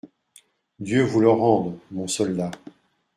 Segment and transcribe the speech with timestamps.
[0.79, 2.49] Dieu vous le rende, mon soldat.